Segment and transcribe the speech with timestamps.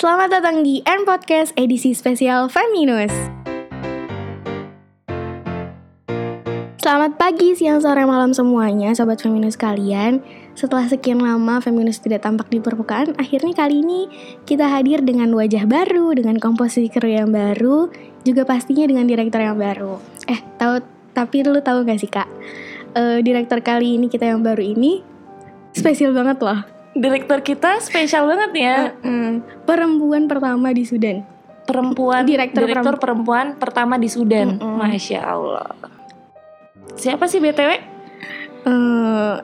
[0.00, 3.12] Selamat datang di N Podcast edisi spesial Feminus.
[6.80, 10.24] Selamat pagi, siang, sore, malam semuanya, sobat Feminus kalian.
[10.56, 14.08] Setelah sekian lama Feminus tidak tampak di permukaan, akhirnya kali ini
[14.48, 17.92] kita hadir dengan wajah baru, dengan komposisi kru yang baru,
[18.24, 20.00] juga pastinya dengan direktur yang baru.
[20.32, 20.80] Eh, tahu
[21.12, 22.24] tapi lu tahu gak sih kak?
[22.96, 25.04] Eh, direktur kali ini kita yang baru ini
[25.76, 26.79] spesial banget loh.
[26.90, 28.76] Direktur kita spesial banget ya.
[29.06, 31.22] Mm, perempuan pertama di Sudan.
[31.62, 34.58] Perempuan Direktur direktur, perempuan pertama di Sudan.
[34.58, 34.74] Mm-mm.
[34.74, 35.70] Masya Allah.
[36.98, 37.70] Siapa sih BTW?
[38.60, 39.34] eh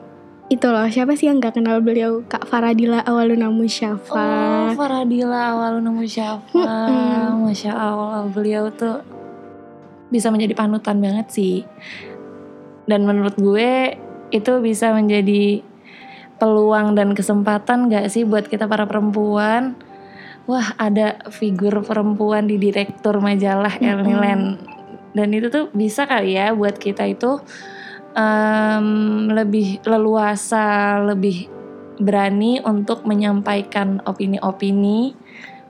[0.47, 2.23] itu loh, siapa sih yang gak kenal beliau?
[2.23, 4.15] Kak Faradila Awaluna Musyafa.
[4.15, 6.55] Oh, Faradila Awaluna Musyafa.
[6.55, 7.47] Mm-mm.
[7.47, 9.03] Masya Allah, beliau tuh
[10.07, 11.67] bisa menjadi panutan banget sih.
[12.87, 13.99] Dan menurut gue
[14.31, 15.63] itu bisa menjadi
[16.37, 19.77] peluang dan kesempatan gak sih buat kita para perempuan?
[20.47, 23.89] Wah, ada figur perempuan di direktur majalah Mm-mm.
[23.99, 24.41] Elnilen.
[25.11, 27.41] Dan itu tuh bisa kali ya buat kita itu
[28.15, 28.87] em,
[29.33, 31.51] lebih leluasa, lebih
[31.97, 35.17] berani untuk menyampaikan opini-opini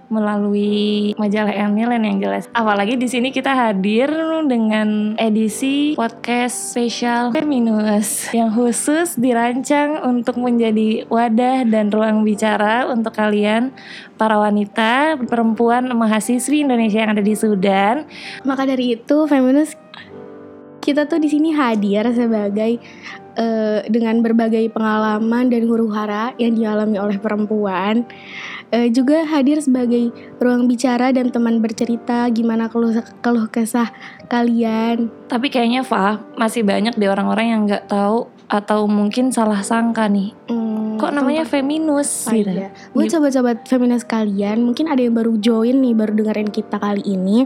[0.08, 2.48] melalui majalah Elnilen yang jelas.
[2.56, 4.10] Apalagi di sini kita hadir
[4.48, 13.16] dengan edisi podcast spesial Feminus yang khusus dirancang untuk menjadi wadah dan ruang bicara untuk
[13.16, 13.72] kalian
[14.18, 18.10] para wanita, perempuan, mahasiswi Indonesia yang ada di Sudan.
[18.42, 19.78] Maka dari itu, Feminus
[20.88, 22.80] kita tuh di sini hadir sebagai
[23.36, 28.08] eh, dengan berbagai pengalaman dan huru hara yang dialami oleh perempuan.
[28.68, 30.12] Eh, juga hadir sebagai
[30.44, 33.92] ruang bicara dan teman bercerita gimana keluh keluh kesah
[34.28, 35.08] kalian.
[35.28, 40.32] Tapi kayaknya Fa masih banyak deh orang-orang yang nggak tahu atau mungkin salah sangka nih.
[40.52, 42.48] Hmm, Kok namanya Feminus Oh gitu.
[42.48, 42.72] iya.
[42.96, 47.44] Buat sobat-sobat feminis kalian, mungkin ada yang baru join nih, baru dengerin kita kali ini.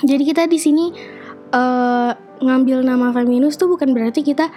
[0.00, 0.92] Jadi kita di sini
[1.52, 2.10] eh,
[2.40, 4.50] ngambil nama feminus tuh bukan berarti kita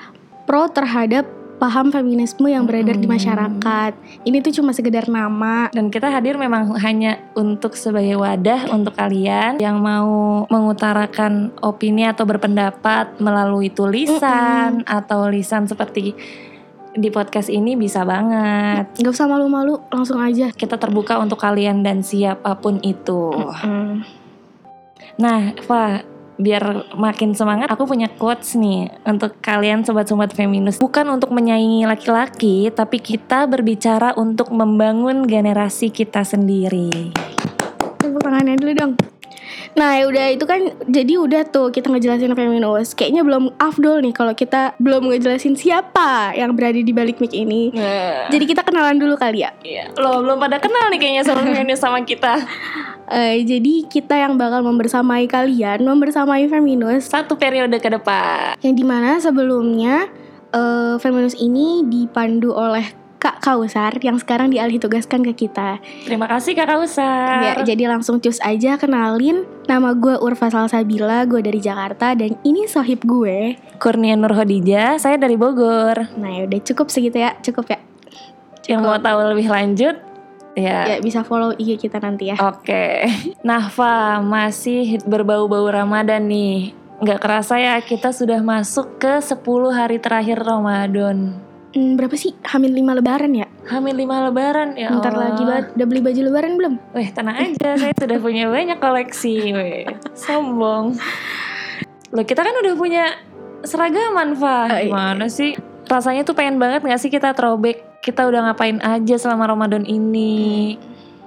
[0.46, 1.26] pro terhadap
[1.62, 3.14] paham feminisme yang beredar di Hmm.
[3.14, 3.92] masyarakat.
[4.26, 5.70] Ini tuh cuma sekedar nama.
[5.70, 12.26] Dan kita hadir memang hanya untuk sebagai wadah untuk kalian yang mau mengutarakan opini atau
[12.26, 16.18] berpendapat melalui tulisan atau lisan seperti
[16.92, 18.98] di podcast ini bisa banget.
[18.98, 20.50] Gak usah malu-malu, langsung aja.
[20.50, 23.32] Kita terbuka untuk kalian dan siapa pun itu.
[23.38, 24.02] Mm.
[25.22, 26.02] Nah, Fa,
[26.42, 30.82] biar makin semangat, aku punya quotes nih untuk kalian sobat-sobat feminus.
[30.82, 37.14] Bukan untuk menyaingi laki-laki, tapi kita berbicara untuk membangun generasi kita sendiri.
[38.02, 38.94] Tepuk tangannya dulu dong.
[39.78, 42.94] Nah ya udah itu kan jadi udah tuh kita ngejelasin feminus.
[42.94, 47.72] Kayaknya belum afdol nih kalau kita belum ngejelasin siapa yang berada di balik mic ini.
[48.30, 49.52] Jadi kita kenalan dulu kali ya.
[49.62, 49.92] Iya.
[49.98, 52.42] Lo belum pada kenal nih kayaknya sama feminus sama kita.
[53.12, 58.56] Eh, jadi kita yang bakal membersamai kalian, membersamai Feminus Satu periode ke depan.
[58.64, 60.08] yang di mana sebelumnya
[60.56, 65.78] eh, Feminus ini dipandu oleh Kak Kausar yang sekarang dialih tugaskan ke kita.
[66.10, 67.38] Terima kasih Kak Kausar.
[67.46, 72.66] Ya, jadi langsung cus aja kenalin nama gue Urfa Salsabila, gue dari Jakarta dan ini
[72.66, 73.62] sohib gue.
[73.78, 76.18] Kurnia Nur Hodijah, saya dari Bogor.
[76.18, 77.80] Nah ya udah cukup segitu ya, cukup ya.
[78.66, 79.96] Yang mau tahu lebih lanjut,
[80.58, 82.42] ya Ya bisa follow IG kita nanti ya.
[82.42, 83.06] Oke,
[83.48, 86.74] nah Fa masih berbau-bau Ramadan nih.
[87.06, 89.38] Nggak kerasa ya kita sudah masuk ke 10
[89.78, 91.51] hari terakhir Ramadan.
[91.72, 92.36] Hmm, berapa sih?
[92.44, 93.48] Hamin 5 lebaran ya?
[93.72, 95.32] Hamil 5 lebaran ya Bentar Allah.
[95.32, 95.66] lagi banget.
[95.80, 96.74] Udah beli baju lebaran belum?
[96.92, 99.56] Weh tenang aja, saya sudah punya banyak koleksi.
[99.56, 101.00] Weh, sombong.
[102.12, 103.06] Loh kita kan udah punya
[103.64, 104.68] seragaman Fa.
[104.68, 104.92] Oh, iya.
[104.92, 105.56] Gimana sih?
[105.88, 108.04] Rasanya tuh pengen banget nggak sih kita throwback?
[108.04, 110.76] Kita udah ngapain aja selama Ramadan ini?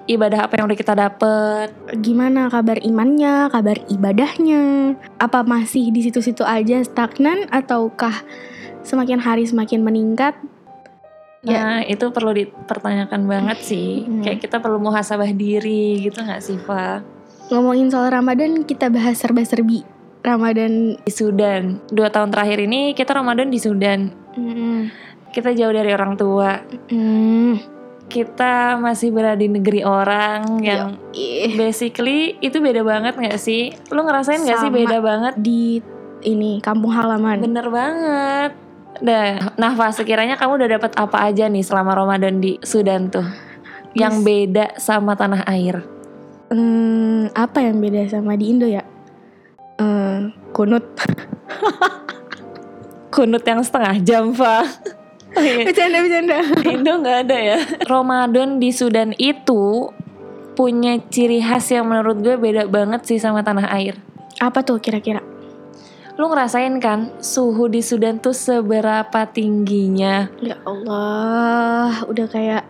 [0.05, 1.73] Ibadah apa yang udah kita dapet?
[2.05, 8.13] gimana kabar imannya, kabar ibadahnya, apa masih di situ-situ aja stagnan ataukah
[8.85, 10.37] semakin hari semakin meningkat?
[11.45, 11.61] Ya.
[11.61, 14.09] Nah, itu perlu dipertanyakan banget sih.
[14.09, 14.25] Hmm.
[14.25, 17.05] Kayak kita perlu muhasabah diri gitu nggak sih, Fa?
[17.53, 19.85] Ngomongin soal Ramadan, kita bahas serba-serbi
[20.25, 20.97] Ramadan.
[21.05, 24.09] Di Sudan, dua tahun terakhir ini kita Ramadan di Sudan.
[24.35, 24.89] Hmm,
[25.29, 26.65] Kita jauh dari orang tua.
[26.89, 27.77] hmm,
[28.09, 33.73] Kita masih berada di negeri orang yang ih, basically itu beda banget nggak sih?
[33.93, 35.35] Lu ngerasain nggak sih beda banget?
[35.37, 35.81] di
[36.25, 37.45] ini kampung halaman.
[37.45, 38.64] Bener banget.
[39.03, 43.27] Nah Fa, sekiranya kamu udah dapat apa aja nih selama Ramadan di Sudan tuh?
[43.95, 44.25] Yang Yes.
[44.27, 45.83] beda sama tanah air.
[46.51, 48.85] Hmm, apa yang beda sama di Indo ya?
[49.81, 50.85] Hmm, kunut.
[53.15, 54.67] Kunut yang setengah jam, Fa.
[55.67, 57.59] bercanda bercanda Indo nggak ada ya.
[57.87, 59.91] Ramadan di Sudan itu
[60.55, 63.99] punya ciri khas yang menurut gue beda banget sih sama tanah air.
[64.39, 65.23] Apa tuh kira-kira?
[66.15, 70.31] Lu ngerasain kan suhu di Sudan tuh seberapa tingginya?
[70.39, 72.63] Ya Allah, udah kayak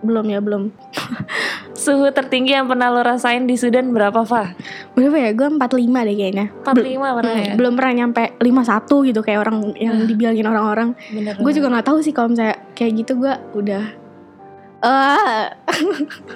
[0.00, 0.70] belum ya belum.
[1.74, 4.54] Suhu tertinggi yang pernah lo rasain di Sudan berapa, Fa?
[4.94, 5.30] Berapa ya?
[5.30, 6.46] Gue 45 deh kayaknya.
[6.62, 7.54] 45 pernah Hmm, ya?
[7.54, 10.94] Belum pernah nyampe 51 gitu kayak orang yang dibilangin orang-orang.
[11.38, 13.84] Gue juga nggak tahu sih kalau misalnya kayak gitu gue udah
[14.82, 15.46] eh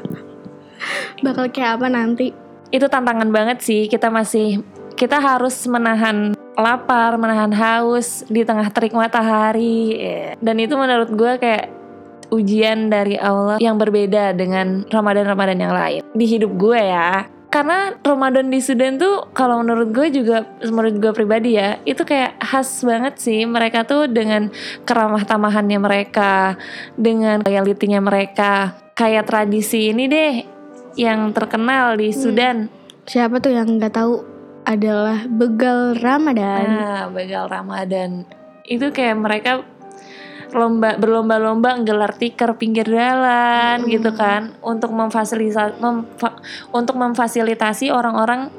[1.25, 2.31] bakal kayak apa nanti.
[2.67, 4.59] itu tantangan banget sih kita masih
[4.95, 9.95] kita harus menahan lapar menahan haus di tengah terik matahari.
[9.97, 10.25] Ya.
[10.41, 11.69] dan itu menurut gue kayak
[12.33, 16.01] ujian dari Allah yang berbeda dengan Ramadan-Ramadan yang lain.
[16.17, 21.13] Di hidup gue ya karena Ramadan di Sudan tuh kalau menurut gue juga menurut gue
[21.15, 23.47] pribadi ya itu kayak khas banget sih.
[23.47, 24.51] Mereka tuh dengan
[24.83, 26.59] keramah tamahannya mereka
[26.99, 28.75] dengan loyalitinya mereka.
[28.97, 30.35] Kayak tradisi ini deh
[30.97, 32.19] yang terkenal di Hmm.
[32.19, 32.57] Sudan.
[33.07, 34.36] Siapa tuh yang nggak tahu
[34.67, 36.67] adalah begal Ramadan.
[36.67, 38.27] Nah, begal Ramadan.
[38.67, 39.53] Itu kayak mereka
[40.51, 43.91] lomba berlomba-lomba nggelar tikar pinggir jalan Hmm.
[43.91, 46.39] gitu kan untuk memfasilitasi memfa-
[46.71, 48.51] untuk memfasilitasi orang-orang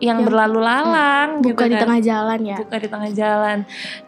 [0.00, 1.82] yang, Yang- berlalu lalang gitu Buka di kan.
[1.84, 2.56] tengah jalan ya.
[2.56, 3.58] buka di tengah jalan.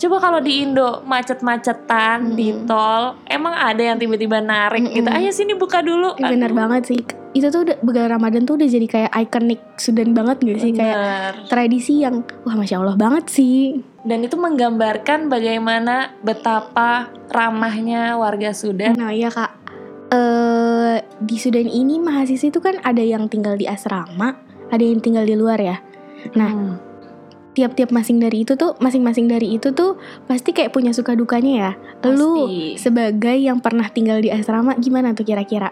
[0.00, 2.64] Coba kalau di Indo macet-macetan di Mm-mm.
[2.64, 5.04] tol, emang ada yang tiba-tiba narik gitu.
[5.04, 5.20] Mm-mm.
[5.20, 6.16] Ayo sini buka dulu.
[6.16, 7.00] Aduh, banget sih.
[7.32, 10.72] Itu tuh udah, begal Ramadan tuh udah jadi kayak ikonik Sudan banget gak sih?
[10.76, 13.80] Kayak tradisi yang wah masya Allah banget sih.
[14.04, 19.00] Dan itu menggambarkan bagaimana betapa ramahnya warga Sudan.
[19.00, 19.48] Nah iya kak,
[20.12, 24.36] eh di Sudan ini mahasiswa itu kan ada yang tinggal di asrama,
[24.68, 25.80] ada yang tinggal di luar ya.
[26.36, 26.76] Nah Hmm.
[27.52, 31.72] tiap-tiap masing dari itu tuh, masing-masing dari itu tuh pasti kayak punya suka dukanya ya.
[32.12, 32.80] Lu Pasti.
[32.80, 35.68] sebagai yang pernah tinggal di asrama gimana tuh kira-kira?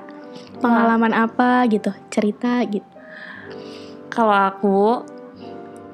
[0.60, 2.84] Pengalaman apa gitu, cerita gitu.
[4.10, 4.80] kalau aku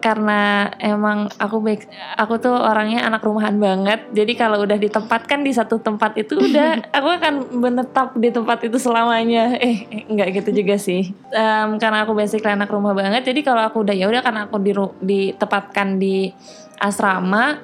[0.07, 5.51] karena emang aku baik aku tuh orangnya anak rumahan banget jadi kalau udah ditempatkan di
[5.51, 10.63] satu tempat itu udah aku akan menetap di tempat itu selamanya eh, eh, enggak gitu
[10.63, 14.23] juga sih Em, karena aku basically anak rumah banget jadi kalau aku udah ya udah
[14.23, 14.73] karena aku di
[15.03, 16.31] ditempatkan di
[16.79, 17.59] asrama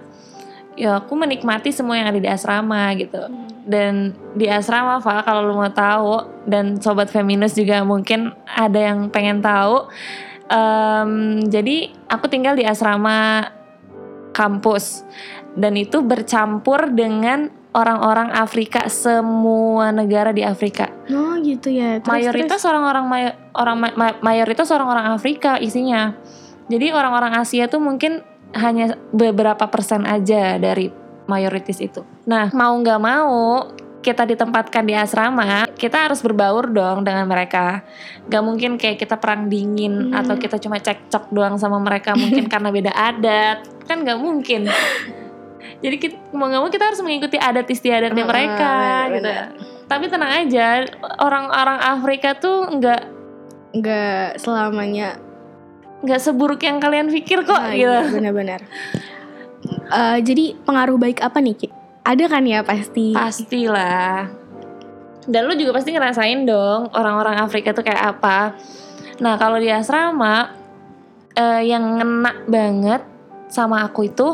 [0.83, 3.23] ya aku menikmati semua yang ada di asrama gitu.
[3.63, 9.07] Dan di asrama Fa kalau lu mau tahu dan sobat feminist juga mungkin ada yang
[9.07, 9.87] pengen tahu
[10.53, 13.49] Em, jadi aku tinggal di asrama
[14.37, 15.01] kampus.
[15.57, 20.93] Dan itu bercampur dengan orang-orang Afrika semua negara di Afrika.
[21.09, 22.05] Oh gitu ya.
[22.05, 26.13] Terus, mayoritas orang-orang may- orang ma- ma- mayoritas orang-orang Afrika isinya.
[26.69, 28.21] Jadi orang-orang Asia tuh mungkin
[28.55, 30.93] hanya beberapa persen aja dari
[31.25, 32.05] mayoritas itu.
[32.25, 33.69] Nah mau nggak mau
[34.03, 37.87] kita ditempatkan di asrama kita harus berbaur dong dengan mereka.
[38.27, 40.19] Gak mungkin kayak kita perang dingin Hmm.
[40.19, 43.63] atau kita cuma cekcok doang sama mereka mungkin karena beda adat.
[43.87, 44.67] Kan nggak mungkin.
[45.83, 49.31] Jadi kita, mau nggak mau kita harus mengikuti adat istiadatnya Ah, mereka benar, gitu.
[49.87, 50.67] tapi tenang aja
[51.19, 53.03] orang-orang Afrika tuh nggak
[53.73, 55.19] nggak selamanya
[56.03, 58.61] nggak seburuk yang kalian pikir kok Nah, gitu iya, benar-benar.
[59.93, 61.69] Eh, jadi pengaruh baik apa nih Ki?
[62.03, 63.15] Ada kan ya pasti.
[63.15, 64.43] pastilah
[65.27, 68.59] dan lu juga pasti ngerasain dong orang-orang Afrika tuh kayak apa
[69.23, 70.51] nah kalau di asrama
[71.39, 73.03] eh, yang ngena banget
[73.47, 74.29] sama aku itu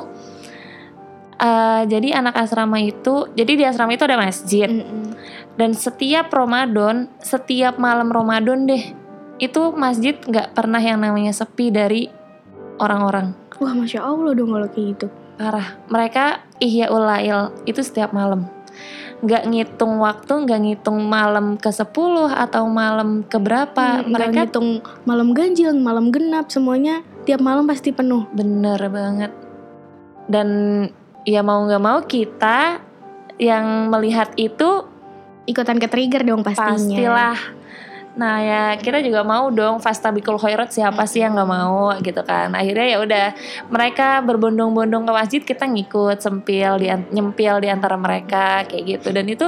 [1.36, 5.12] eh, jadi anak asrama itu jadi di asrama itu ada masjid Mm-mm.
[5.60, 8.84] dan setiap Ramadan setiap malam Ramadan deh
[9.38, 12.10] itu masjid nggak pernah yang namanya sepi dari
[12.76, 15.06] orang-orang Wah masya Allah dong kalau kayak gitu.
[15.34, 16.24] parah mereka
[16.58, 18.46] ihya ulail itu setiap malam
[19.18, 21.90] nggak ngitung waktu nggak ngitung malam ke 10
[22.28, 27.90] atau malam ke berapa Hmm, mereka ngitung malam ganjil, malam genap semuanya tiap malam pasti
[27.90, 28.30] penuh.
[28.30, 29.34] bener banget
[30.26, 30.48] dan
[31.22, 32.78] ya mau nggak mau kita
[33.36, 34.86] yang melihat itu
[35.44, 36.76] Ikutan ke trigger dong pastinya.
[36.76, 37.38] pastilah
[38.18, 42.50] nah ya kita juga mau dong fastabikul khairat siapa sih yang nggak mau gitu kan
[42.50, 43.26] akhirnya ya udah
[43.70, 49.22] mereka berbondong-bondong ke masjid kita ngikut sempil di nyempil di antara mereka kayak gitu dan
[49.24, 49.46] itu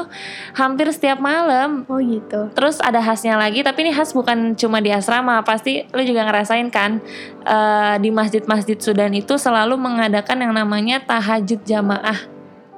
[0.54, 2.54] hampir setiap malam Oh gitu.
[2.54, 6.70] Terus ada khasnya lagi, tapi ini khas bukan cuma di asrama, pasti lu juga ngerasain
[6.70, 7.02] kan
[7.42, 12.20] eh, di masjid-masjid Sudan itu selalu mengadakan yang namanya tahajud jamaah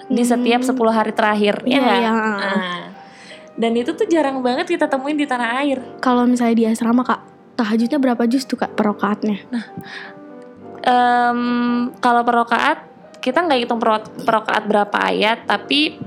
[0.08, 0.68] di setiap Hmm.
[0.72, 2.00] 10 hari terakhir, ya Iya, nggak?
[2.00, 2.10] iya.
[2.12, 2.80] Nah,
[3.56, 5.78] dan itu tuh jarang banget kita temuin di tanah air.
[6.00, 7.20] Kalau misalnya di asrama kak,
[7.60, 9.44] tahajudnya berapa juz tuh kak per rakaatnya?
[10.82, 11.40] Em,
[12.00, 12.78] kalau per rakaat
[13.22, 16.00] kita nggak hitung per, per rakaat berapa ayat, tapi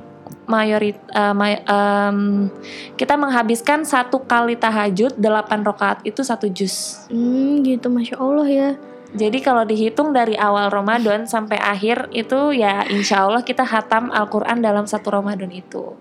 [0.46, 2.50] mayorit eh, may- em,
[2.98, 7.06] kita menghabiskan satu kali tahajud 8 rakaat itu satu juz.
[7.10, 8.70] Hmm, gitu Masya Allah ya.
[9.16, 14.60] Jadi kalau dihitung dari awal Ramadan sampai akhir itu ya insya Allah kita hatam Al-Quran
[14.60, 15.96] dalam satu Ramadan itu.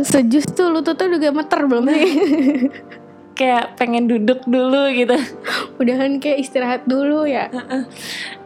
[0.00, 2.10] Sejus tuh lututnya udah gemeter belum sih?
[3.38, 5.16] Kayak pengen duduk dulu gitu.
[5.80, 7.48] Udahan kayak istirahat dulu ya.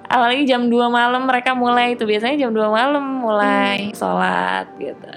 [0.07, 5.11] Apalagi jam 2 malam mereka mulai itu biasanya jam 2 malam mulai sholat gitu.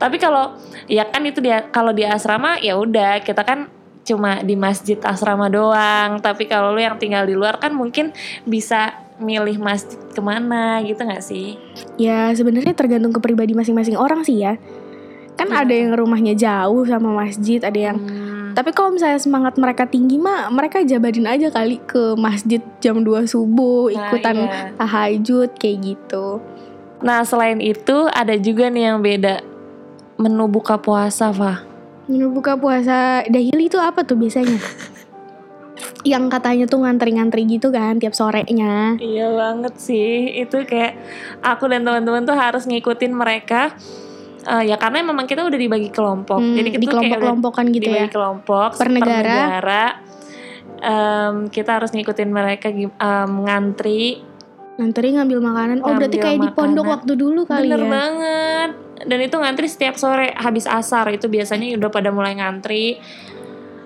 [0.00, 0.56] Tapi kalau
[0.88, 3.68] ya kan itu dia kalau di asrama ya udah kita kan
[4.08, 6.24] cuma di masjid asrama doang.
[6.24, 8.16] Tapi kalau lu yang tinggal di luar kan mungkin
[8.48, 11.60] bisa milih masjid ke mana gitu nggak sih?
[12.00, 14.56] Ya sebenarnya tergantung ke pribadi masing-masing orang sih ya.
[15.40, 15.64] Kan Iya.
[15.64, 18.28] ada yang rumahnya jauh sama masjid, ada yang Hmm.
[18.50, 23.22] Tapi kalau misalnya semangat mereka tinggi mah mereka jabarin aja kali ke masjid jam 2
[23.24, 24.74] subuh Nah, ikutan iya.
[24.74, 26.42] tahajud kayak gitu.
[27.00, 29.40] Nah selain itu ada juga nih yang beda
[30.18, 31.62] menu buka puasa, Fah.
[32.10, 34.58] Menu buka puasa dahili itu apa tuh biasanya?
[36.04, 38.98] yang katanya tuh ngantri-ngantri gitu kan tiap sorenya.
[39.00, 40.96] Iya banget sih, itu kayak
[41.40, 43.72] aku dan teman-teman tuh harus ngikutin mereka.
[44.42, 47.04] Eh, ya karena memang kita udah dibagi kelompok, Hmm, jadi kita di tuh kayak udah
[47.20, 48.08] kelompok-kelompokan gitu dibagi ya.
[48.08, 49.20] kelompok Per negara.
[49.20, 49.84] negara.
[50.80, 52.88] Em, kita harus ngikutin mereka em,
[53.38, 54.24] ngantri.
[54.74, 55.76] Ngantri ngambil makanan.
[55.80, 56.94] Oh, berarti kayak di pondok makanan.
[56.96, 57.90] waktu dulu kali Bener ya.
[57.90, 58.70] banget.
[59.02, 62.96] Dan itu ngantri setiap sore habis asar itu biasanya udah pada mulai ngantri.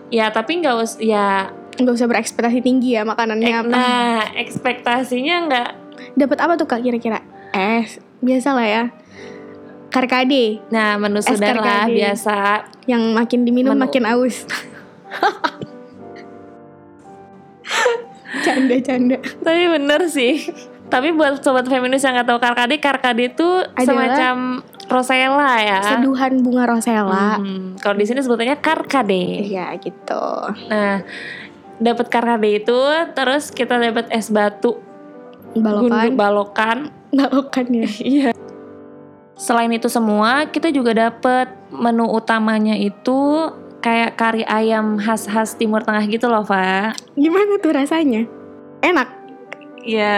[0.08, 3.66] Ya tapi nggak us ya Nggak usah berekspektasi tinggi ya makanannya Eh, apa.
[3.68, 5.70] nah, ekspektasinya nggak.
[6.14, 7.18] Dapat apa tuh Kak kira-kira?
[7.50, 8.84] Es, biasa lah ya.
[9.94, 12.66] Karkade Nah, menu Es sudan lah biasa.
[12.84, 13.86] yang makin diminum Menu.
[13.86, 14.42] makin aus.
[18.44, 19.16] Canda-canda.
[19.40, 20.50] Tapi bener sih.
[20.84, 23.48] Tapi buat sobat feminis yang nggak tahu karkade, karkade itu
[23.78, 25.80] semacam rosella ya.
[25.96, 27.40] Seduhan bunga rosella.
[27.40, 29.48] Hmm, Kalau di sini sebutannya karkade.
[29.48, 30.24] Iya gitu.
[30.68, 31.00] Nah,
[31.78, 32.78] dapat karkade itu,
[33.14, 34.76] terus kita dapat es batu,
[35.54, 35.88] Balokan.
[35.88, 36.78] gunduk balokan.
[37.10, 37.88] Balokan ya.
[38.04, 38.30] Iya.
[39.34, 43.50] Selain itu semua, kita juga dapat menu utamanya itu
[43.82, 46.94] kayak kari ayam khas-khas Timur Tengah gitu loh, Fa.
[47.18, 48.24] Gimana tuh rasanya?
[48.80, 49.08] Enak.
[49.84, 50.16] Ya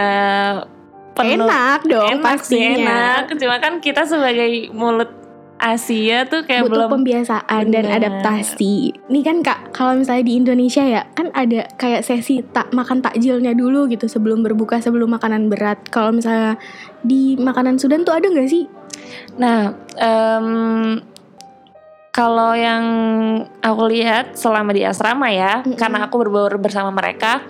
[1.17, 3.25] penuh Enak dong enak sih pastinya.
[3.25, 3.35] enak.
[3.41, 5.09] Cuma kan kita sebagai mulut
[5.57, 7.97] Asia tuh kayak butuh belum pembiasaan dan Bener.
[7.97, 8.93] adaptasi.
[9.09, 13.57] Nih kan kak, kalau misalnya di Indonesia ya, kan ada kayak sesi tak makan takjilnya
[13.57, 15.81] dulu gitu sebelum berbuka, sebelum makanan berat.
[15.89, 16.61] Kalau misalnya
[17.01, 18.69] di makanan Sudan tuh ada nggak sih?
[19.35, 19.59] Nah,
[19.93, 20.47] em,
[22.09, 22.83] kalau yang
[23.59, 25.77] aku lihat selama di asrama ya, Mm-mm.
[25.77, 27.45] karena aku berbaur bersama mereka,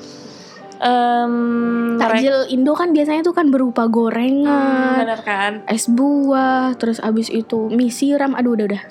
[0.78, 5.52] mereka Takjil Indo kan biasanya tuh kan berupa gorengan, bener kan?
[5.66, 8.36] es buah, terus abis itu mie siram.
[8.36, 8.84] Aduh udah udah.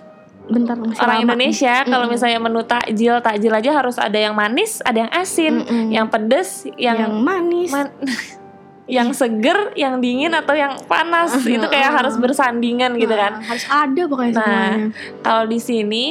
[0.47, 1.25] Bentar masih Orang lama.
[1.35, 2.15] Indonesia kalau Mm-mm.
[2.15, 5.91] misalnya menu takjil, takjil aja harus ada yang manis, ada yang asin, Mm-mm.
[5.91, 7.71] yang pedes, yang, yang manis.
[7.71, 7.95] man-
[8.87, 13.43] yang seger, yang dingin atau yang panas itu kayak harus bersandingan gitu kan.
[13.43, 14.87] Nah, harus ada pokoknya Nah, semuanya.
[15.27, 16.05] Kalau di sini,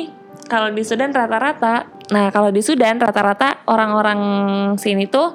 [0.51, 4.19] kalau di Sudan rata-rata, nah kalau di Sudan rata-rata orang-orang
[4.75, 5.33] sini tuh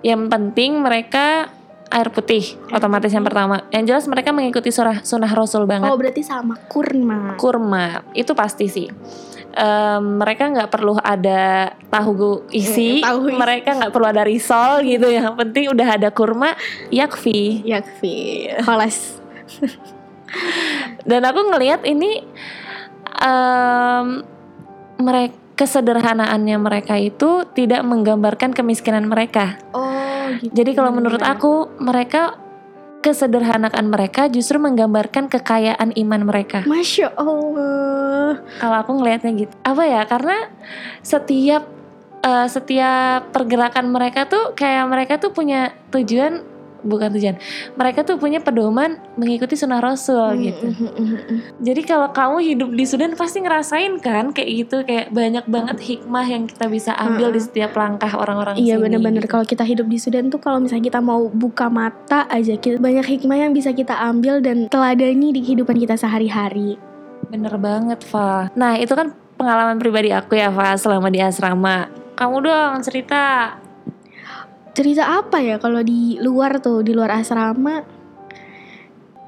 [0.00, 1.50] yang penting mereka
[1.90, 3.66] air putih otomatis yang pertama.
[3.74, 5.90] Yang jelas mereka mengikuti surah sunnah Rasul banget.
[5.90, 7.34] Oh berarti sama kurma.
[7.34, 8.86] Kurma itu pasti sih.
[9.50, 13.36] Em, mereka nggak perlu ada tahu isi, Eh, tahu isi.
[13.36, 15.10] mereka nggak perlu ada risol gitu.
[15.10, 16.54] Yang penting udah ada kurma,
[16.88, 17.66] yakfi.
[17.66, 18.16] Yakfi.
[18.46, 18.62] Iya.
[18.62, 19.18] Kholas.
[21.10, 22.22] Dan aku ngelihat ini
[24.96, 29.60] mereka kesederhanaannya mereka itu tidak menggambarkan kemiskinan mereka.
[29.76, 30.56] Oh gitu.
[30.56, 31.36] Jadi kalau menurut Gimana?
[31.36, 32.40] aku mereka
[33.00, 36.62] kesederhanaan mereka justru menggambarkan kekayaan iman mereka.
[36.68, 38.44] Masya Allah.
[38.60, 39.54] Kalau aku ngelihatnya gitu.
[39.64, 40.02] Apa ya?
[40.04, 40.36] Karena
[41.00, 41.64] setiap
[42.20, 46.44] eh, setiap pergerakan mereka tuh kayak mereka tuh punya tujuan
[46.82, 47.36] bukan tujuan.
[47.76, 50.66] Mereka tuh punya pedoman mengikuti sunnah Rasul gitu.
[50.70, 51.38] Mm, mm, mm, mm.
[51.60, 56.26] Jadi kalau kamu hidup di Sudan pasti ngerasain kan kayak gitu kayak banyak banget hikmah
[56.26, 58.82] yang kita bisa ambil di setiap langkah orang-orang Iya sini.
[58.88, 59.32] bener-bener gitu.
[59.32, 63.06] kalau kita hidup di Sudan tuh kalau misalnya kita mau buka mata aja kita banyak
[63.06, 66.76] hikmah yang bisa kita ambil dan teladani di kehidupan kita sehari-hari.
[67.30, 68.50] Bener banget, Fa.
[68.58, 71.86] Nah, itu kan pengalaman pribadi aku ya, Fa, selama di asrama.
[72.18, 73.54] Kamu dong cerita.
[74.80, 77.84] Cerita apa ya kalau di luar tuh di luar asrama?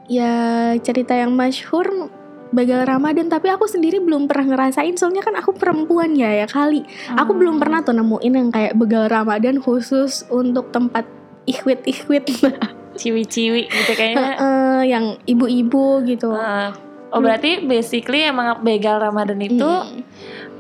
[0.09, 2.09] Ya cerita yang masyhur
[2.53, 6.85] Bagal Ramadan tapi aku sendiri belum pernah ngerasain soalnya kan aku perempuan ya ya kali
[7.17, 11.09] Aku belum pernah tuh nemuin yang kayak begal Ramadan khusus untuk tempat
[11.49, 12.29] ikhwit-ikhwit.
[13.01, 14.37] ciwi-ciwi gitu kayaknya.
[14.37, 16.29] Eh, yang ibu-ibu gitu.
[16.37, 16.77] Uh,
[17.09, 20.05] oh berarti basically emang begal Ramadan itu Mm.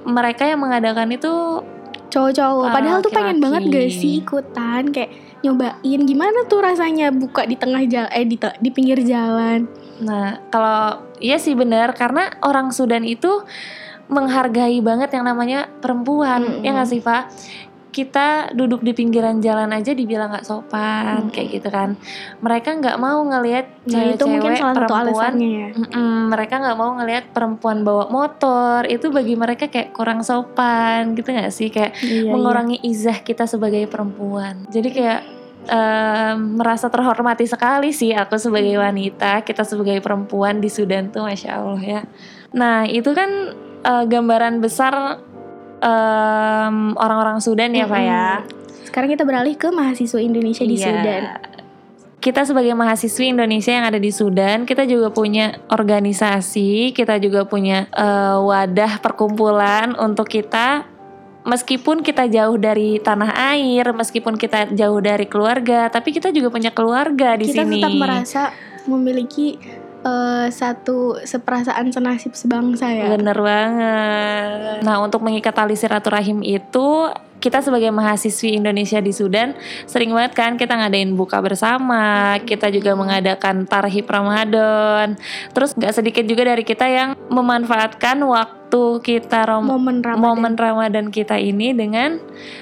[0.03, 1.63] mereka yang mengadakan itu
[2.12, 2.69] cowok-cowok.
[2.69, 5.11] Ah, Padahal tuh pengen banget gak sih ikutan kayak
[5.42, 9.66] nyobain gimana tuh rasanya buka di tengah jalan eh di, di pinggir jalan.
[10.04, 13.42] Nah, kalau iya sih benar karena orang Sudan itu
[14.12, 16.64] menghargai banget yang namanya perempuan, Mm-mm.
[16.66, 17.33] ya nggak sih, Pak?
[17.93, 21.31] Kita duduk di pinggiran jalan aja dibilang nggak sopan, Mm.
[21.31, 21.93] kayak gitu kan.
[22.41, 25.05] Mereka nggak mau ngelihat Nah, itu mungkin cewek-cewek salah satu perempuan.
[25.07, 25.69] alasannya ya.
[25.77, 28.79] Mm-mm, mereka nggak mau ngelihat perempuan bawa motor.
[28.87, 31.69] Itu bagi mereka kayak kurang sopan, gitu nggak sih?
[31.69, 34.65] Kayak Iya, mengurangi izah kita sebagai perempuan.
[34.67, 35.21] Jadi kayak
[35.63, 41.55] em, merasa terhormati sekali sih aku sebagai wanita, kita sebagai perempuan di Sudan tuh, masya
[41.55, 42.01] Allah ya.
[42.51, 43.31] Nah itu kan
[43.81, 45.23] eh, gambaran besar
[45.83, 48.27] em, orang-orang Sudan ya, Pak ya.
[48.87, 50.87] Sekarang kita beralih ke mahasiswa Indonesia di Iya.
[50.87, 51.23] Sudan.
[52.23, 57.91] Kita sebagai mahasiswi Indonesia yang ada di Sudan, kita juga punya organisasi, kita juga punya
[57.91, 60.87] eh, wadah perkumpulan untuk kita
[61.43, 66.71] meskipun kita jauh dari tanah air, meskipun kita jauh dari keluarga, tapi kita juga punya
[66.71, 67.83] keluarga di kita sini.
[67.83, 68.43] tetap merasa
[68.87, 69.59] memiliki
[70.02, 73.14] eh, satu seperasaan senasib sebangsa ya.
[73.14, 74.82] Bener banget.
[74.82, 77.11] Nah, untuk mengikat tali silaturahim itu
[77.42, 79.59] kita sebagai mahasiswi Indonesia di Sudan
[79.90, 85.18] sering banget kan kita ngadain buka bersama, kita juga mengadakan tarhib Ramadan.
[85.50, 88.62] Terus nggak sedikit juga dari kita yang memanfaatkan waktu
[88.99, 90.23] kita rom- Momen Ramadan.
[90.23, 92.17] momen Ramadan kita ini dengan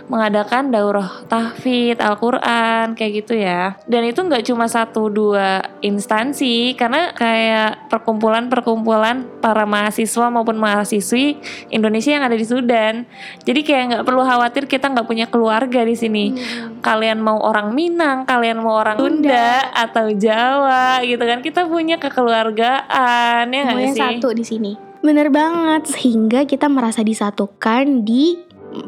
[0.07, 7.12] mengadakan daurah tahfidz Al-Quran kayak gitu ya dan itu nggak cuma satu dua instansi karena
[7.12, 11.38] kayak perkumpulan-perkumpulan para mahasiswa maupun mahasiswi
[11.69, 13.07] Indonesia yang ada di Sudan
[13.40, 16.81] jadi kayak nggak perlu khawatir kita nggak punya keluarga di sini Hmm.
[16.81, 19.31] kalian mau orang Minang kalian mau orang Sunda.
[19.31, 24.89] Sunda atau Jawa gitu kan kita punya kekeluargaan ya nggak sih satu di sini.
[25.00, 28.37] Bener banget, sehingga kita merasa disatukan di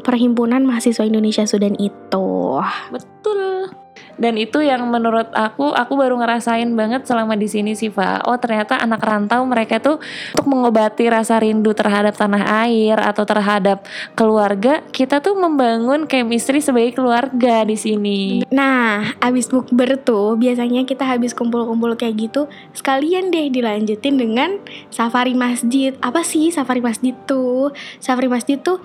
[0.05, 2.61] perhimpunan mahasiswa Indonesia Sudan itu.
[2.93, 3.82] Betul.
[4.13, 8.29] Dan itu yang menurut aku, aku baru ngerasain banget selama di sini sih, Pak.
[8.29, 9.97] Oh, ternyata anak rantau mereka tuh
[10.37, 16.97] untuk mengobati rasa rindu terhadap tanah air atau terhadap keluarga, kita tuh membangun chemistry sebagai
[16.97, 18.21] keluarga di sini.
[18.53, 22.45] Nah, abis bukber tuh biasanya kita habis kumpul-kumpul kayak gitu,
[22.77, 24.61] sekalian deh dilanjutin dengan
[24.93, 25.97] safari masjid.
[25.99, 27.73] Apa sih safari masjid tuh?
[27.97, 28.77] Safari masjid tuh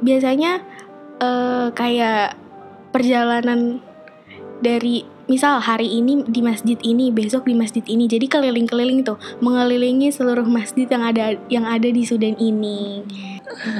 [0.00, 0.64] biasanya
[1.20, 2.34] eh, kayak
[2.92, 3.80] perjalanan
[4.62, 8.06] dari misal hari ini di masjid ini, besok di masjid ini.
[8.06, 13.02] Jadi keliling-keliling tuh, mengelilingi seluruh masjid yang ada yang ada di Sudan ini.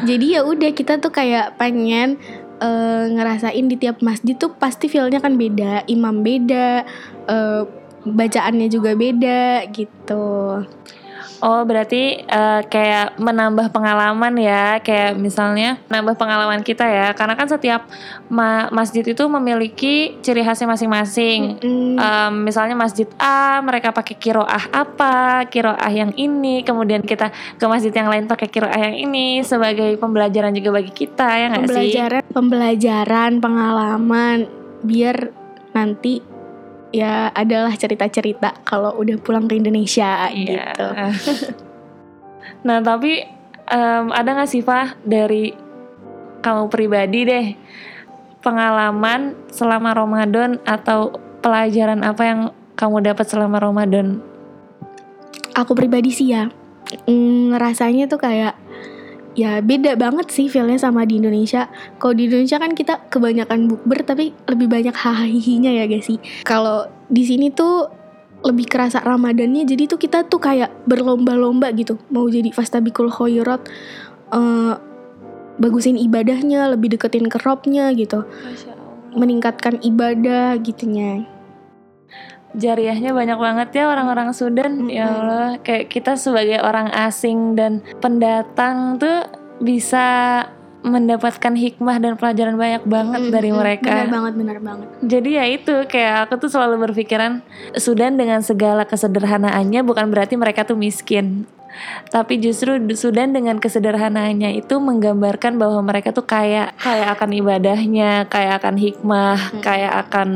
[0.04, 2.18] Jadi ya udah kita tuh kayak pengen
[2.62, 6.84] eh, ngerasain di tiap masjid tuh pasti feelnya kan beda, imam beda,
[7.30, 7.62] eh,
[8.02, 10.26] bacaannya juga beda gitu.
[11.42, 17.10] Oh, berarti eh, kayak menambah pengalaman ya, kayak misalnya menambah pengalaman kita ya.
[17.18, 17.90] Karena kan setiap
[18.30, 21.58] ma- masjid itu memiliki ciri khasnya masing-masing.
[21.58, 27.64] Mm, Em, misalnya masjid A mereka pakai kiroah apa kiroah yang ini kemudian kita ke
[27.68, 31.68] masjid yang lain pakai kiroah yang ini sebagai pembelajaran juga bagi kita ya nggak sih
[31.68, 34.38] pembelajaran, pembelajaran, pengalaman
[34.82, 35.16] biar
[35.72, 36.31] nanti
[36.92, 40.76] ya adalah cerita-cerita kalau udah pulang ke Indonesia Iya.
[40.76, 40.86] gitu.
[42.68, 43.24] nah tapi
[43.66, 45.50] em, ada nggak sih Pak dari
[46.44, 47.46] kamu pribadi deh
[48.42, 52.40] pengalaman selama Ramadan atau pelajaran apa yang
[52.78, 54.20] kamu dapat selama Ramadan
[55.52, 56.48] Aku pribadi sih ya
[57.06, 58.56] mm, rasanya tuh kayak
[59.32, 61.68] ya beda banget sih feelnya sama di Indonesia.
[61.96, 66.18] Kalau di Indonesia kan kita kebanyakan bukber tapi lebih banyak hahihinya ya guys sih.
[66.44, 68.02] Kalau di sini tuh
[68.42, 73.62] lebih kerasa Ramadannya jadi tuh kita tuh kayak berlomba-lomba gitu mau jadi fastabikul khairat
[74.34, 74.74] eh,
[75.62, 78.26] bagusin ibadahnya lebih deketin ke robnya gitu
[79.14, 81.22] meningkatkan ibadah gitunya
[82.52, 84.88] jariahnya banyak banget ya orang-orang Sudan.
[84.88, 85.16] Ya Mm-mm.
[85.18, 89.24] Allah kayak kita sebagai orang asing dan pendatang tuh
[89.58, 90.42] bisa
[90.82, 93.92] mendapatkan hikmah dan pelajaran banyak banget Mm, dari mm, mereka.
[94.02, 94.88] Benar banget benar banget.
[95.00, 97.38] Jadi ya itu kayak aku tuh selalu berpikiran
[97.78, 101.46] Sudan dengan segala kesederhanaannya bukan berarti mereka tuh miskin.
[102.10, 108.60] Tapi justru Sudan dengan kesederhanaannya itu menggambarkan bahwa mereka tuh kayak kayak akan ibadahnya kayak
[108.60, 109.62] akan hikmah Hmm.
[109.62, 110.28] kayak akan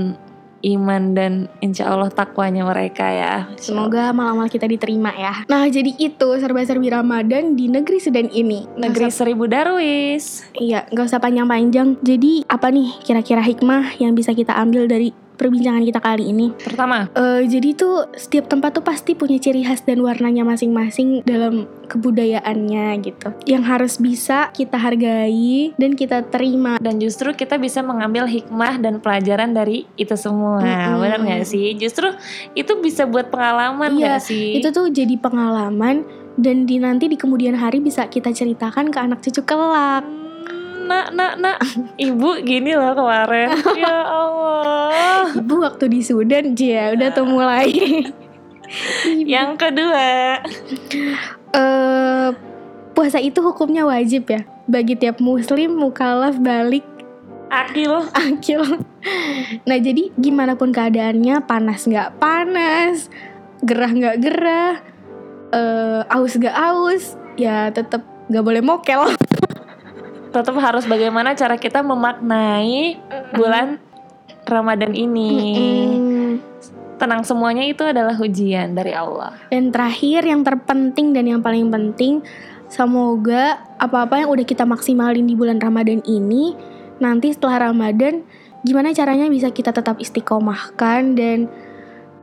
[0.67, 5.47] iman dan insya Allah takwanya mereka ya Semoga malam-malam kita diterima ya.
[5.47, 8.67] Nah, jadi itu serba-serbi Ramadan di negeri Sudan ini.
[8.75, 12.01] negeri usah- seribu darwis iya, nggak usah panjang-panjang.
[12.01, 16.53] Jadi apa nih kira-kira hikmah yang bisa kita ambil dari perbincangan kita kali ini.
[16.57, 21.69] Pertama, Eh, jadi tuh setiap tempat tuh pasti punya ciri khas dan warnanya masing-masing dalam
[21.87, 23.29] kebudayaannya gitu.
[23.47, 26.79] Yang harus bisa kita hargai dan kita terima.
[26.81, 30.61] dan justru kita bisa mengambil hikmah dan pelajaran dari itu semua.
[30.61, 31.01] Mm-mm.
[31.01, 31.77] Benar nggak sih?
[31.77, 32.11] Justru
[32.57, 34.61] itu bisa buat pengalaman Iya, nggak sih?
[34.61, 36.05] Itu tuh jadi pengalaman
[36.37, 40.05] dan di nanti di kemudian hari bisa kita ceritakan ke anak cucu kelak.
[40.87, 41.59] Nak nak nak.
[41.99, 43.51] Ibu gini loh kemarin.
[43.83, 45.35] Ya Allah.
[45.35, 46.95] Ibu waktu di Sudan, ya.
[46.95, 47.71] Udah tuh mulai.
[49.35, 50.41] yang kedua.
[51.55, 52.29] Eh
[52.97, 54.43] puasa itu hukumnya wajib ya?
[54.67, 56.83] Bagi tiap muslim mukalaf balik.
[57.53, 58.09] Akil.
[58.11, 58.63] Akil.
[59.63, 63.07] Nah jadi gimana pun keadaannya panas nggak panas,
[63.63, 64.75] gerah nggak gerah,
[65.55, 69.07] eh aus nggak aus, ya tetap nggak boleh mokel.
[70.37, 73.01] tetap harus bagaimana cara kita memaknai
[73.33, 73.81] bulan
[74.45, 75.33] Ramadan ini.
[75.97, 76.33] Mm-mm.
[76.97, 79.37] tenang semuanya itu adalah ujian dari Allah.
[79.53, 82.25] Dan terakhir yang terpenting dan yang paling penting
[82.73, 86.57] semoga apa-apa yang udah kita maksimalin di bulan Ramadan ini
[86.97, 88.25] nanti setelah Ramadan
[88.65, 91.53] gimana caranya bisa kita tetap istiqomahkan dan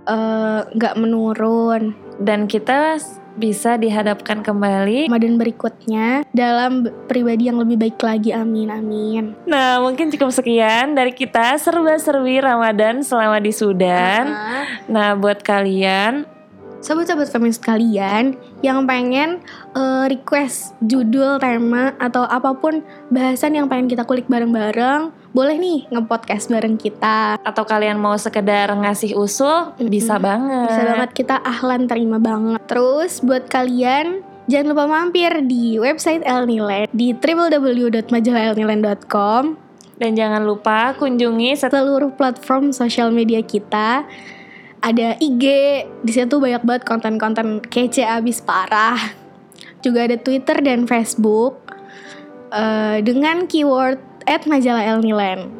[0.09, 1.93] eh, nggak menurun.
[2.17, 2.97] Dan kita
[3.37, 5.09] bisa dihadapkan kembali.
[5.09, 8.29] Ramadan berikutnya dalam pribadi yang lebih baik lagi.
[8.33, 9.33] Amin amin.
[9.49, 11.57] Nah mungkin cukup sekian dari kita.
[11.57, 14.29] Serba-serbi Ramadan selama di Sudan.
[14.89, 16.25] Nah buat kalian
[16.83, 19.39] Sobat-sobat feminis kalian yang pengen
[19.71, 25.87] eh, request judul, tema, atau apa pun bahasan yang pengen kita kulik bareng-bareng, boleh nih
[25.95, 27.39] nge-podcast bareng kita.
[27.39, 29.87] atau kalian mau sekedar ngasih usul Mm-mm.
[29.87, 32.59] bisa banget Bisa banget kita ahlan terima banget.
[32.67, 34.19] Terus buat kalian
[34.51, 39.55] jangan lupa mampir di website Elniland di www.majalahelniland.com
[39.93, 44.03] Dan jangan lupa kunjungi seluruh platform sosial media kita.
[44.83, 45.45] Ada IG,
[46.03, 48.99] di situ banyak banget konten-konten kece abis parah.
[49.79, 51.55] Juga ada Twitter dan Facebook
[52.51, 55.55] eh, dengan keyword at majalah Elniland.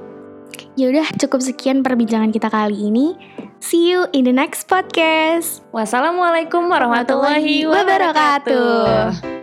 [0.76, 3.16] Yaudah cukup sekian perbincangan kita kali ini.
[3.64, 5.64] See you in the next podcast.
[5.72, 9.43] Wassalamualaikum warahmatullahi wabarakatuh.